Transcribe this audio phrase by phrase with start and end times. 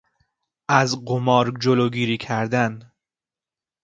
[0.69, 2.91] از قمار جلوگیری کردن